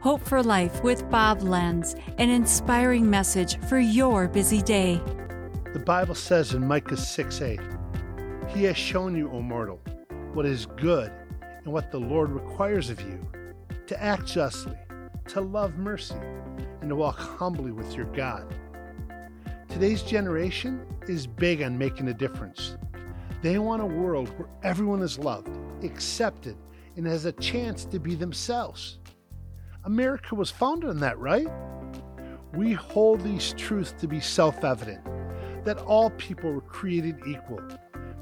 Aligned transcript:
Hope 0.00 0.22
for 0.22 0.44
Life 0.44 0.84
with 0.84 1.10
Bob 1.10 1.42
Lenz, 1.42 1.96
an 2.18 2.30
inspiring 2.30 3.10
message 3.10 3.58
for 3.62 3.80
your 3.80 4.28
busy 4.28 4.62
day. 4.62 5.00
The 5.72 5.82
Bible 5.84 6.14
says 6.14 6.54
in 6.54 6.64
Micah 6.64 6.96
6 6.96 7.42
8, 7.42 7.58
He 8.46 8.62
has 8.62 8.76
shown 8.76 9.16
you, 9.16 9.28
O 9.32 9.42
mortal, 9.42 9.80
what 10.34 10.46
is 10.46 10.66
good 10.66 11.10
and 11.64 11.72
what 11.72 11.90
the 11.90 11.98
Lord 11.98 12.30
requires 12.30 12.90
of 12.90 13.00
you 13.00 13.18
to 13.88 14.00
act 14.00 14.26
justly, 14.26 14.78
to 15.30 15.40
love 15.40 15.76
mercy, 15.78 16.14
and 16.80 16.88
to 16.90 16.94
walk 16.94 17.18
humbly 17.18 17.72
with 17.72 17.96
your 17.96 18.06
God. 18.06 18.46
Today's 19.68 20.02
generation 20.02 20.86
is 21.08 21.26
big 21.26 21.60
on 21.60 21.76
making 21.76 22.06
a 22.06 22.14
difference. 22.14 22.76
They 23.42 23.58
want 23.58 23.82
a 23.82 23.86
world 23.86 24.28
where 24.38 24.48
everyone 24.62 25.02
is 25.02 25.18
loved, 25.18 25.50
accepted, 25.82 26.56
and 26.94 27.04
has 27.04 27.24
a 27.24 27.32
chance 27.32 27.84
to 27.86 27.98
be 27.98 28.14
themselves. 28.14 28.98
America 29.84 30.34
was 30.34 30.50
founded 30.50 30.90
on 30.90 31.00
that, 31.00 31.18
right? 31.18 31.48
We 32.54 32.72
hold 32.72 33.20
these 33.20 33.54
truths 33.54 33.92
to 34.00 34.08
be 34.08 34.20
self 34.20 34.64
evident 34.64 35.04
that 35.64 35.78
all 35.82 36.10
people 36.10 36.52
were 36.52 36.60
created 36.62 37.18
equal, 37.26 37.60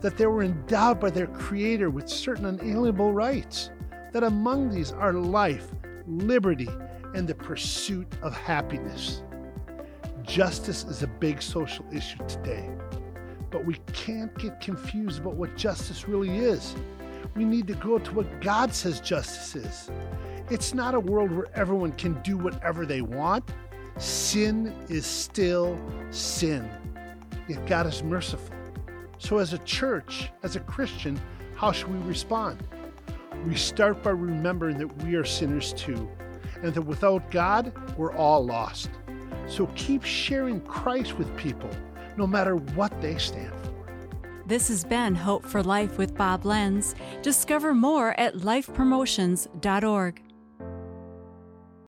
that 0.00 0.16
they 0.16 0.27
were 0.27 0.42
endowed 0.42 1.00
by 1.00 1.11
their 1.11 1.28
Creator 1.28 1.91
with 1.91 2.09
certain 2.09 2.47
unalienable 2.47 3.12
rights, 3.12 3.70
that 4.12 4.24
among 4.24 4.70
these 4.70 4.92
are 4.92 5.12
life, 5.12 5.69
liberty, 6.06 6.69
and 7.14 7.28
the 7.28 7.34
pursuit 7.34 8.06
of 8.23 8.36
happiness. 8.36 9.23
Justice 10.23 10.84
is 10.84 11.02
a 11.02 11.06
big 11.06 11.41
social 11.41 11.86
issue 11.92 12.19
today, 12.27 12.69
but 13.50 13.64
we 13.64 13.75
can't 13.92 14.36
get 14.38 14.61
confused 14.61 15.20
about 15.20 15.34
what 15.34 15.56
justice 15.56 16.09
really 16.09 16.36
is. 16.38 16.75
We 17.36 17.45
need 17.45 17.66
to 17.69 17.75
go 17.75 17.98
to 17.98 18.14
what 18.14 18.41
God 18.41 18.75
says 18.75 19.00
justice 19.00 19.55
is. 19.55 19.91
It's 20.48 20.74
not 20.74 20.95
a 20.95 21.00
world 21.00 21.32
where 21.32 21.48
everyone 21.55 21.91
can 21.92 22.14
do 22.23 22.38
whatever 22.38 22.86
they 22.86 23.00
want. 23.00 23.45
Sin 23.98 24.72
is 24.88 25.05
still 25.05 25.77
sin. 26.11 26.70
Yet 27.48 27.66
God 27.66 27.86
is 27.86 28.05
merciful. 28.05 28.55
So, 29.19 29.39
as 29.39 29.55
a 29.55 29.58
church, 29.58 30.30
as 30.44 30.55
a 30.55 30.61
Christian, 30.61 31.20
how 31.56 31.72
should 31.72 31.89
we 31.89 31.98
respond? 32.06 32.62
We 33.44 33.56
start 33.56 34.05
by 34.05 34.11
remembering 34.11 34.78
that 34.78 35.02
we 35.02 35.17
are 35.17 35.24
sinners 35.24 35.72
too, 35.72 36.08
and 36.62 36.72
that 36.74 36.83
without 36.83 37.28
God, 37.33 37.72
we're 37.97 38.14
all 38.14 38.44
lost. 38.44 38.91
So, 39.48 39.67
keep 39.74 40.05
sharing 40.05 40.61
Christ 40.61 41.19
with 41.19 41.34
people, 41.36 41.70
no 42.17 42.27
matter 42.27 42.55
what 42.55 43.00
they 43.00 43.19
stand 43.19 43.52
for. 43.64 43.72
This 44.47 44.69
has 44.69 44.84
been 44.84 45.17
Hope 45.17 45.44
for 45.44 45.61
Life 45.61 45.98
with 45.98 46.17
Bob 46.17 46.44
Lenz. 46.44 46.94
Discover 47.22 47.74
more 47.74 48.19
at 48.20 48.34
lifepromotions.org. 48.34 50.25